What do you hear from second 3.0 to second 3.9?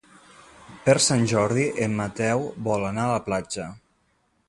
a la platja.